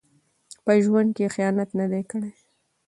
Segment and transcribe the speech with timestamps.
[0.63, 2.31] په ژوند کې یې خیانت نه دی کړی.